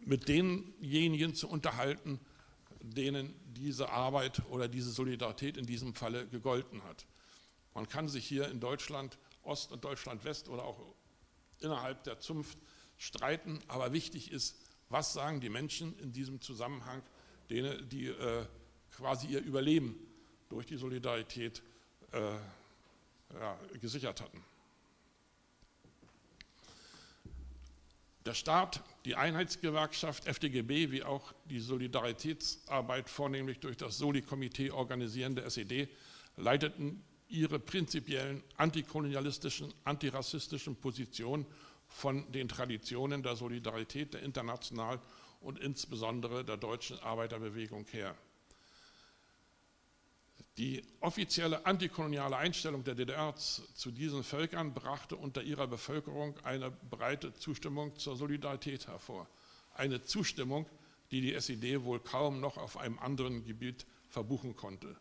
mit 0.00 0.28
denjenigen 0.28 1.34
zu 1.34 1.48
unterhalten, 1.48 2.20
denen 2.80 3.34
diese 3.44 3.90
Arbeit 3.90 4.42
oder 4.50 4.66
diese 4.66 4.90
Solidarität 4.90 5.56
in 5.56 5.66
diesem 5.66 5.94
Falle 5.94 6.26
gegolten 6.26 6.82
hat. 6.84 7.06
Man 7.74 7.88
kann 7.88 8.08
sich 8.08 8.26
hier 8.26 8.48
in 8.48 8.60
Deutschland 8.60 9.18
Ost 9.42 9.72
und 9.72 9.84
Deutschland 9.84 10.24
West 10.24 10.48
oder 10.48 10.64
auch 10.64 10.78
innerhalb 11.62 12.04
der 12.04 12.18
Zunft 12.20 12.58
streiten, 12.98 13.60
aber 13.68 13.92
wichtig 13.92 14.30
ist, 14.30 14.56
was 14.88 15.12
sagen 15.12 15.40
die 15.40 15.48
Menschen 15.48 15.98
in 15.98 16.12
diesem 16.12 16.40
Zusammenhang, 16.40 17.02
denen, 17.50 17.88
die 17.88 18.06
äh, 18.06 18.44
quasi 18.96 19.26
ihr 19.26 19.40
Überleben 19.40 19.96
durch 20.48 20.66
die 20.66 20.76
Solidarität 20.76 21.62
äh, 22.12 22.18
ja, 22.20 23.58
gesichert 23.80 24.20
hatten. 24.20 24.44
Der 28.24 28.34
Staat, 28.34 28.84
die 29.04 29.16
Einheitsgewerkschaft 29.16 30.26
FDGB 30.26 30.92
wie 30.92 31.02
auch 31.02 31.32
die 31.46 31.58
Solidaritätsarbeit 31.58 33.08
vornehmlich 33.08 33.58
durch 33.58 33.76
das 33.76 33.98
Soli-Komitee 33.98 34.70
organisierende 34.70 35.42
SED 35.42 35.88
leiteten 36.36 37.02
ihre 37.32 37.58
prinzipiellen 37.58 38.42
antikolonialistischen, 38.56 39.72
antirassistischen 39.84 40.76
Positionen 40.76 41.46
von 41.88 42.30
den 42.32 42.48
Traditionen 42.48 43.22
der 43.22 43.36
Solidarität 43.36 44.14
der 44.14 44.22
internationalen 44.22 45.00
und 45.40 45.58
insbesondere 45.58 46.44
der 46.44 46.56
deutschen 46.56 46.98
Arbeiterbewegung 47.00 47.86
her. 47.90 48.14
Die 50.58 50.82
offizielle 51.00 51.64
antikoloniale 51.64 52.36
Einstellung 52.36 52.84
der 52.84 52.94
DDR 52.94 53.34
zu 53.34 53.90
diesen 53.90 54.22
Völkern 54.22 54.74
brachte 54.74 55.16
unter 55.16 55.42
ihrer 55.42 55.66
Bevölkerung 55.66 56.38
eine 56.44 56.70
breite 56.70 57.32
Zustimmung 57.32 57.96
zur 57.96 58.16
Solidarität 58.16 58.86
hervor. 58.86 59.26
Eine 59.74 60.04
Zustimmung, 60.04 60.66
die 61.10 61.22
die 61.22 61.32
SED 61.32 61.84
wohl 61.84 62.00
kaum 62.00 62.40
noch 62.40 62.58
auf 62.58 62.76
einem 62.76 62.98
anderen 62.98 63.44
Gebiet 63.46 63.86
verbuchen 64.10 64.54
konnte. 64.54 64.94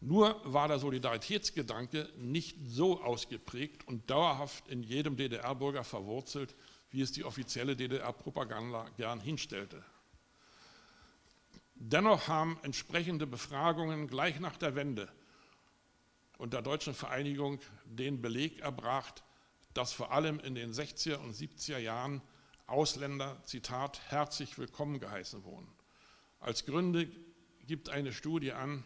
Nur 0.00 0.40
war 0.44 0.68
der 0.68 0.78
Solidaritätsgedanke 0.78 2.08
nicht 2.16 2.56
so 2.64 3.02
ausgeprägt 3.02 3.86
und 3.88 4.08
dauerhaft 4.08 4.68
in 4.68 4.82
jedem 4.82 5.16
DDR-Bürger 5.16 5.82
verwurzelt, 5.82 6.54
wie 6.90 7.00
es 7.00 7.12
die 7.12 7.24
offizielle 7.24 7.74
DDR-Propaganda 7.76 8.88
gern 8.96 9.20
hinstellte. 9.20 9.84
Dennoch 11.74 12.28
haben 12.28 12.58
entsprechende 12.62 13.26
Befragungen 13.26 14.08
gleich 14.08 14.40
nach 14.40 14.56
der 14.56 14.74
Wende 14.74 15.08
und 16.38 16.52
der 16.52 16.62
deutschen 16.62 16.94
Vereinigung 16.94 17.60
den 17.84 18.22
Beleg 18.22 18.60
erbracht, 18.60 19.22
dass 19.74 19.92
vor 19.92 20.12
allem 20.12 20.40
in 20.40 20.54
den 20.54 20.72
60er 20.72 21.16
und 21.16 21.34
70er 21.34 21.78
Jahren 21.78 22.22
Ausländer, 22.66 23.40
Zitat, 23.44 24.00
herzlich 24.08 24.58
willkommen 24.58 25.00
geheißen 25.00 25.42
wurden. 25.44 25.68
Als 26.38 26.66
Gründe 26.66 27.10
gibt 27.66 27.88
eine 27.88 28.12
Studie 28.12 28.52
an, 28.52 28.84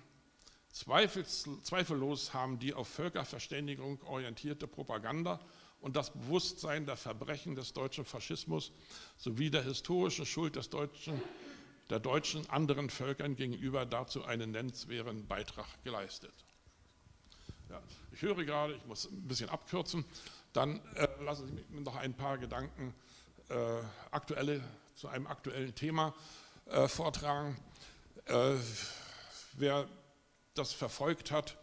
zweifellos 0.73 2.35
haben 2.35 2.59
die 2.59 2.75
auf 2.75 2.88
Völkerverständigung 2.88 4.02
orientierte 4.02 4.67
Propaganda 4.67 5.41
und 5.81 5.97
das 5.97 6.12
Bewusstsein 6.12 6.87
der 6.87 6.97
Verbrechen 6.97 7.55
des 7.55 7.73
deutschen 7.73 8.05
Faschismus 8.05 8.73
sowie 9.19 9.50
der 9.50 9.62
historischen 9.62 10.26
Schuld 10.26 10.57
des 10.57 10.71
deutschen 10.71 11.21
der 11.91 12.00
Deutschen 12.00 12.49
anderen 12.49 12.88
Völkern 12.88 13.37
gegenüber 13.37 13.85
dazu 13.85 14.25
einen 14.25 14.52
nennenswerten 14.52 15.26
Beitrag 15.26 15.67
geleistet. 15.85 16.33
Ja, 17.69 17.83
ich 18.12 18.23
höre 18.23 18.45
gerade, 18.45 18.75
ich 18.75 18.87
muss 18.87 19.05
ein 19.05 19.29
bisschen 19.29 19.50
abkürzen, 19.50 20.05
dann 20.55 20.81
äh, 20.95 21.07
lassen 21.23 21.47
Sie 21.47 21.52
mich 21.52 21.85
noch 21.85 21.97
ein 21.97 22.14
paar 22.14 22.38
Gedanken 22.38 22.95
äh, 23.50 23.55
aktuelle, 24.11 24.62
zu 24.95 25.09
einem 25.09 25.26
aktuellen 25.26 25.75
Thema 25.75 26.14
äh, 26.67 26.88
vortragen. 26.88 27.59
Äh, 28.25 28.55
wer 29.55 29.87
das 30.54 30.73
verfolgt 30.73 31.30
hat, 31.30 31.56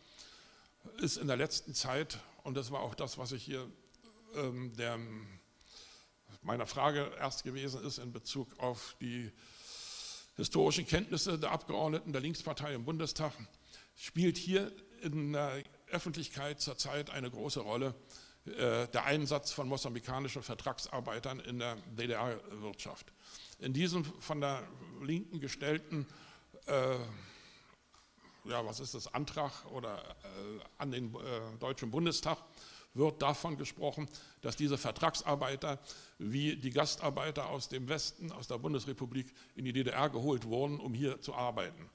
ist 0.97 1.17
in 1.17 1.27
der 1.27 1.37
letzten 1.37 1.73
Zeit, 1.73 2.19
und 2.43 2.55
das 2.55 2.71
war 2.71 2.81
auch 2.81 2.95
das, 2.95 3.17
was 3.17 3.31
ich 3.31 3.43
hier 3.43 3.69
ähm, 4.35 4.75
der, 4.77 4.99
meiner 6.41 6.65
Frage 6.65 7.11
erst 7.19 7.43
gewesen 7.43 7.83
ist 7.83 7.97
in 7.97 8.11
Bezug 8.11 8.59
auf 8.59 8.95
die 9.01 9.31
historischen 10.35 10.87
Kenntnisse 10.87 11.37
der 11.37 11.51
Abgeordneten 11.51 12.13
der 12.13 12.21
Linkspartei 12.21 12.73
im 12.73 12.85
Bundestag, 12.85 13.33
spielt 13.95 14.37
hier 14.37 14.71
in 15.01 15.33
der 15.33 15.63
Öffentlichkeit 15.87 16.61
zurzeit 16.61 17.09
eine 17.09 17.29
große 17.29 17.59
Rolle 17.59 17.93
äh, 18.45 18.87
der 18.87 19.05
Einsatz 19.05 19.51
von 19.51 19.67
mosambikanischen 19.67 20.41
Vertragsarbeitern 20.41 21.39
in 21.41 21.59
der 21.59 21.75
DDR-Wirtschaft. 21.97 23.11
In 23.59 23.73
diesem 23.73 24.05
von 24.05 24.39
der 24.39 24.65
Linken 25.01 25.39
gestellten 25.39 26.07
äh, 26.65 26.95
ja, 28.49 28.65
was 28.65 28.79
ist 28.79 28.95
das, 28.95 29.13
Antrag 29.13 29.65
oder 29.71 29.97
äh, 29.97 30.59
an 30.77 30.91
den 30.91 31.13
äh, 31.13 31.17
Deutschen 31.59 31.91
Bundestag 31.91 32.37
wird 32.93 33.21
davon 33.21 33.57
gesprochen, 33.57 34.09
dass 34.41 34.55
diese 34.55 34.77
Vertragsarbeiter 34.77 35.79
wie 36.17 36.55
die 36.55 36.71
Gastarbeiter 36.71 37.49
aus 37.49 37.69
dem 37.69 37.87
Westen, 37.87 38.31
aus 38.31 38.47
der 38.47 38.57
Bundesrepublik 38.57 39.33
in 39.55 39.65
die 39.65 39.73
DDR 39.73 40.09
geholt 40.09 40.45
wurden, 40.45 40.79
um 40.79 40.93
hier 40.93 41.21
zu 41.21 41.35
arbeiten. 41.35 41.89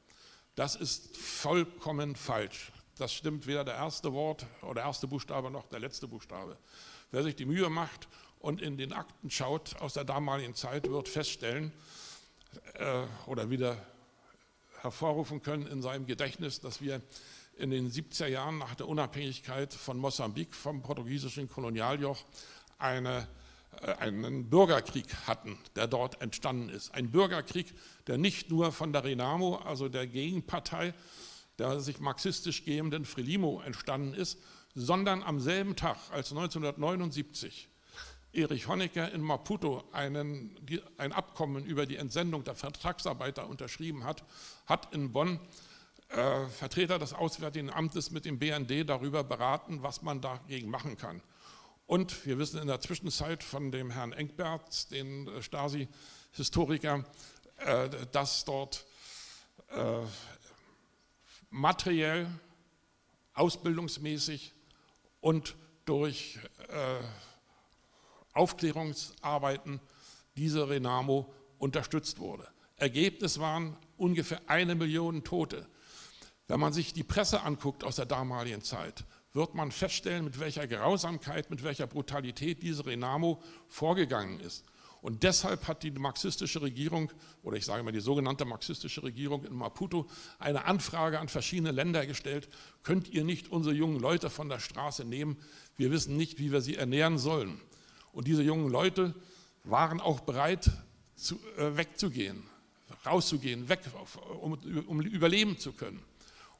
Das 0.55 0.77
ist 0.77 1.17
vollkommen 1.17 2.15
falsch. 2.15 2.71
Das 2.97 3.13
stimmt 3.13 3.49
weder 3.49 3.65
der 3.65 3.75
erste 3.75 4.13
Wort 4.13 4.47
oder 4.63 4.75
der 4.75 4.85
erste 4.85 5.09
Buchstabe 5.09 5.51
noch 5.51 5.67
der 5.67 5.81
letzte 5.81 6.07
Buchstabe. 6.07 6.57
Wer 7.11 7.25
sich 7.25 7.35
die 7.35 7.45
Mühe 7.45 7.69
macht 7.69 8.09
und 8.39 8.63
in 8.63 8.77
den 8.77 8.93
Akten 8.93 9.31
schaut 9.31 9.75
aus 9.81 9.95
der 9.95 10.05
damaligen 10.05 10.55
Zeit, 10.55 10.89
wird 10.89 11.09
feststellen 11.09 11.73
äh, 12.75 13.05
oder 13.27 13.51
wieder 13.51 13.77
hervorrufen 14.85 15.43
können 15.43 15.67
in 15.67 15.83
seinem 15.83 16.07
Gedächtnis, 16.07 16.61
dass 16.61 16.81
wir 16.81 17.03
in 17.57 17.71
den 17.71 17.91
70er 17.91 18.27
Jahren 18.27 18.59
nach 18.59 18.75
der 18.75 18.89
Unabhängigkeit 18.89 19.73
von 19.73 19.99
Mosambik 19.99 20.55
vom 20.55 20.83
portugiesischen 20.83 21.49
Kolonialjoch 21.49 22.23
eine, 22.79 23.27
äh, 23.81 23.93
einen 23.95 24.51
Bürgerkrieg 24.51 25.07
hatten, 25.27 25.59
der 25.75 25.87
dort 25.87 26.21
entstanden 26.21 26.69
ist. 26.69 26.95
Ein 26.95 27.11
Bürgerkrieg, 27.11 27.75
der 28.07 28.19
nicht 28.19 28.51
nur 28.51 28.73
von 28.73 28.93
der 28.93 29.05
Renamo, 29.05 29.57
also 29.57 29.89
der 29.89 30.07
Gegenpartei, 30.07 30.95
der 31.59 31.81
sich 31.81 32.01
marxistisch 32.01 32.65
gehenden 32.65 33.05
Frelimo 33.05 33.61
entstanden 33.65 34.15
ist, 34.15 34.39
sondern 34.75 35.23
am 35.23 35.41
selben 35.41 35.77
Tag, 35.77 35.97
als 36.11 36.31
1979 36.31 37.69
Erich 38.35 38.69
Honecker 38.69 39.13
in 39.13 39.21
Maputo 39.21 39.85
einen, 39.93 40.57
ein 40.99 41.13
Abkommen 41.13 41.65
über 41.65 41.87
die 41.87 41.97
Entsendung 41.97 42.45
der 42.45 42.55
Vertragsarbeiter 42.55 43.49
unterschrieben 43.49 44.05
hat, 44.05 44.25
hat 44.67 44.93
in 44.95 45.13
Bonn 45.13 45.41
äh, 46.09 46.47
Vertreter 46.47 46.99
des 46.99 47.13
Auswärtigen 47.13 47.71
Amtes 47.71 48.11
mit 48.11 48.25
dem 48.25 48.39
BND 48.39 48.89
darüber 48.89 49.25
beraten, 49.25 49.83
was 49.83 50.03
man 50.03 50.21
dagegen 50.21 50.69
machen 50.69 50.97
kann. 50.97 51.23
Und 51.87 52.25
wir 52.27 52.39
wissen 52.39 52.61
in 52.61 52.67
der 52.67 52.81
Zwischenzeit 52.81 53.43
von 53.43 53.71
dem 53.71 53.91
Herrn 53.91 54.13
Engberts, 54.13 54.89
den 54.89 55.29
äh, 55.29 55.43
Stasi-Historiker, 55.43 57.05
äh, 57.59 57.89
dass 58.13 58.45
dort 58.45 58.85
äh, 59.69 60.01
materiell, 61.51 62.29
ausbildungsmäßig 63.35 64.53
und 65.21 65.57
durch 65.85 66.39
äh, 66.69 67.01
Aufklärungsarbeiten 68.35 69.81
diese 70.37 70.69
Renamo 70.69 71.33
unterstützt 71.59 72.19
wurde. 72.19 72.47
Ergebnis 72.77 73.39
waren 73.39 73.77
ungefähr 73.97 74.41
eine 74.47 74.75
Million 74.75 75.25
Tote. 75.25 75.67
Wenn 76.49 76.61
man 76.61 76.73
sich 76.73 76.93
die 76.93 77.05
Presse 77.05 77.43
anguckt 77.43 77.85
aus 77.85 77.97
der 77.97 78.07
damaligen 78.07 78.63
Zeit, 78.63 79.05
wird 79.33 79.55
man 79.55 79.71
feststellen, 79.71 80.25
mit 80.25 80.39
welcher 80.39 80.67
Grausamkeit, 80.67 81.51
mit 81.51 81.65
welcher 81.65 81.87
Brutalität 81.87 82.63
diese 82.63 82.87
Renamo 82.87 83.43
vorgegangen 83.69 84.41
ist. 84.41 84.65
Und 85.01 85.23
deshalb 85.23 85.69
hat 85.69 85.83
die 85.83 85.91
marxistische 85.91 86.63
Regierung, 86.63 87.13
oder 87.43 87.59
ich 87.59 87.67
sage 87.67 87.83
mal 87.83 87.93
die 87.93 88.01
sogenannte 88.01 88.47
marxistische 88.47 89.03
Regierung 89.03 89.45
in 89.45 89.53
Maputo, 89.53 90.09
eine 90.39 90.65
Anfrage 90.65 91.19
an 91.21 91.29
verschiedene 91.29 91.73
Länder 91.73 92.07
gestellt, 92.07 92.49
könnt 92.83 93.11
ihr 93.11 93.23
nicht 93.23 93.51
unsere 93.51 93.75
jungen 93.75 94.01
Leute 94.01 94.31
von 94.31 94.49
der 94.49 94.61
Straße 94.61 95.05
nehmen, 95.05 95.37
wir 95.77 95.91
wissen 95.91 96.17
nicht, 96.17 96.39
wie 96.39 96.53
wir 96.53 96.63
sie 96.63 96.77
ernähren 96.77 97.19
sollen. 97.19 97.61
Und 98.15 98.27
diese 98.27 98.43
jungen 98.43 98.71
Leute 98.71 99.15
waren 99.65 100.01
auch 100.01 100.21
bereit, 100.21 100.71
zu, 101.17 101.39
äh, 101.59 101.77
wegzugehen, 101.77 102.43
rauszugehen, 103.05 103.69
weg, 103.69 103.81
um, 104.41 104.53
um 104.87 105.01
überleben 105.01 105.59
zu 105.59 105.73
können. 105.73 106.01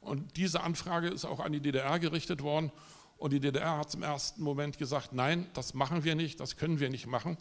Und 0.01 0.37
diese 0.37 0.61
Anfrage 0.61 1.07
ist 1.07 1.25
auch 1.25 1.39
an 1.39 1.51
die 1.51 1.59
DDR 1.59 1.99
gerichtet 1.99 2.41
worden. 2.43 2.71
Und 3.17 3.31
die 3.31 3.39
DDR 3.39 3.77
hat 3.77 3.93
im 3.95 4.03
ersten 4.03 4.43
Moment 4.43 4.77
gesagt, 4.77 5.13
nein, 5.13 5.47
das 5.53 5.73
machen 5.73 6.03
wir 6.03 6.15
nicht, 6.15 6.39
das 6.39 6.57
können 6.57 6.79
wir 6.79 6.89
nicht 6.89 7.07
machen, 7.07 7.37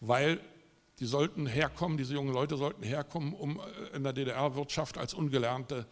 weil 0.00 0.40
die 1.00 1.06
sollten 1.06 1.46
herkommen, 1.46 1.98
diese 1.98 2.14
jungen 2.14 2.32
Leute 2.32 2.56
sollten 2.56 2.82
herkommen, 2.82 3.32
um 3.32 3.58
äh, 3.58 3.96
in 3.96 4.04
der 4.04 4.12
DDR-Wirtschaft 4.12 4.98
als 4.98 5.14
ungelernte 5.14 5.86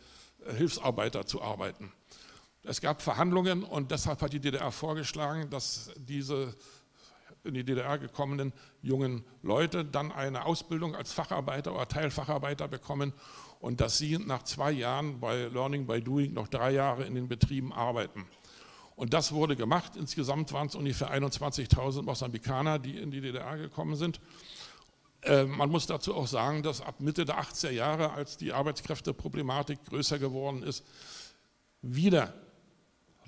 äh, 0.47 0.55
Hilfsarbeiter 0.55 1.27
zu 1.27 1.43
arbeiten. 1.43 1.93
Es 2.63 2.81
gab 2.81 3.01
Verhandlungen 3.01 3.65
und 3.65 3.91
deshalb 3.91 4.21
hat 4.21 4.33
die 4.33 4.41
DDR 4.41 4.71
vorgeschlagen, 4.71 5.49
dass 5.49 5.91
diese 5.97 6.55
in 7.45 7.55
die 7.55 7.65
DDR 7.65 7.99
gekommenen 7.99 8.53
jungen 8.83 9.25
Leute 9.43 9.85
dann 9.85 10.13
eine 10.13 10.45
Ausbildung 10.45 10.95
als 10.95 11.13
Facharbeiter 11.13 11.75
oder 11.75 11.89
Teilfacharbeiter 11.89 12.69
bekommen 12.69 13.13
und 13.61 13.81
dass 13.81 13.99
sie 13.99 14.19
nach 14.19 14.43
zwei 14.45 14.73
Jahren 14.73 15.21
bei 15.21 15.47
Learning 15.47 15.87
by 15.87 16.01
Doing 16.01 16.33
noch 16.33 16.49
drei 16.49 16.73
Jahre 16.73 17.05
in 17.05 17.15
den 17.15 17.29
Betrieben 17.29 17.73
arbeiten. 17.73 18.27
Und 18.97 19.15
das 19.15 19.33
wurde 19.33 19.55
gemacht. 19.55 19.93
Insgesamt 19.97 20.53
waren 20.53 20.67
es 20.67 20.75
ungefähr 20.75 21.13
21.000 21.13 22.03
Mosambikaner, 22.03 22.79
die 22.79 22.99
in 22.99 23.11
die 23.11 23.21
DDR 23.21 23.57
gekommen 23.57 23.95
sind. 23.95 24.21
Äh, 25.23 25.45
man 25.45 25.71
muss 25.71 25.87
dazu 25.87 26.15
auch 26.15 26.27
sagen, 26.27 26.63
dass 26.63 26.81
ab 26.81 27.01
Mitte 27.01 27.25
der 27.25 27.41
80er 27.41 27.71
Jahre, 27.71 28.13
als 28.13 28.37
die 28.37 28.53
Arbeitskräfteproblematik 28.53 29.85
größer 29.85 30.19
geworden 30.19 30.63
ist, 30.63 30.85
wieder 31.81 32.35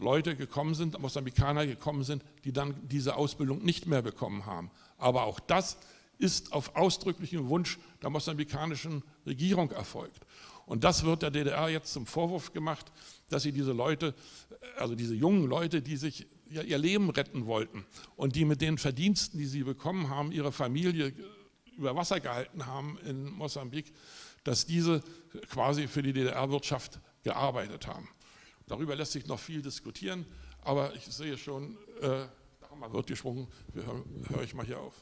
Leute 0.01 0.37
gekommen 0.37 0.75
sind, 0.75 0.99
Mosambikaner 0.99 1.67
gekommen 1.67 2.03
sind, 2.03 2.25
die 2.45 2.53
dann 2.53 2.75
diese 2.89 3.17
Ausbildung 3.17 3.63
nicht 3.63 3.87
mehr 3.87 4.03
bekommen 4.03 4.47
haben. 4.47 4.71
Aber 4.99 5.25
auch 5.25 5.41
das 5.41 5.79
ist 6.19 6.53
auf 6.53 6.77
ausdrücklichen 6.77 7.49
Wunsch 7.49 7.79
der 8.03 8.11
mosambikanischen 8.11 9.03
Regierung 9.27 9.71
erfolgt. 9.71 10.27
Und 10.67 10.85
das 10.85 11.05
wird 11.05 11.23
der 11.23 11.31
DDR 11.31 11.69
jetzt 11.69 11.93
zum 11.93 12.07
Vorwurf 12.07 12.53
gemacht, 12.53 12.93
dass 13.29 13.43
sie 13.43 13.53
diese 13.53 13.73
Leute, 13.73 14.15
also 14.77 14.95
diese 14.95 15.15
jungen 15.15 15.47
Leute, 15.49 15.83
die 15.83 15.97
sich 15.97 16.27
ihr 16.51 16.79
Leben 16.79 17.11
retten 17.11 17.47
wollten 17.47 17.85
und 18.17 18.37
die 18.37 18.45
mit 18.45 18.61
den 18.61 18.79
Verdiensten, 18.79 19.39
die 19.39 19.47
sie 19.47 19.63
bekommen 19.63 20.11
haben, 20.11 20.33
ihre 20.33 20.53
Familie 20.53 21.13
über 21.77 21.97
Wasser 21.97 22.21
gehalten 22.21 22.67
haben 22.67 22.99
in 23.07 23.31
Mosambik, 23.33 23.93
dass 24.45 24.67
diese 24.67 25.03
quasi 25.49 25.89
für 25.89 26.03
die 26.03 26.13
DDR-Wirtschaft 26.13 27.01
gearbeitet 27.23 27.87
haben. 27.87 28.09
Darüber 28.71 28.95
lässt 28.95 29.11
sich 29.11 29.27
noch 29.27 29.41
viel 29.41 29.63
diskutieren, 29.63 30.25
aber 30.63 30.95
ich 30.95 31.05
sehe 31.05 31.37
schon, 31.37 31.77
äh, 32.01 32.03
da 32.61 32.71
haben 32.71 32.79
wir 32.79 32.93
wird 32.93 33.09
geschwungen, 33.09 33.49
höre 33.75 34.05
hör 34.29 34.43
ich 34.45 34.55
mal 34.55 34.65
hier 34.65 34.79
auf. 34.79 34.95